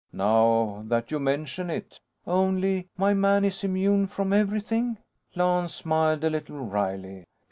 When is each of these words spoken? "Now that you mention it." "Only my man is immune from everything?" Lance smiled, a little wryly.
"Now 0.11 0.83
that 0.87 1.11
you 1.11 1.19
mention 1.19 1.69
it." 1.69 1.99
"Only 2.25 2.87
my 2.97 3.13
man 3.13 3.45
is 3.45 3.63
immune 3.63 4.07
from 4.07 4.33
everything?" 4.33 4.97
Lance 5.35 5.75
smiled, 5.75 6.23
a 6.23 6.29
little 6.31 6.57
wryly. 6.57 7.25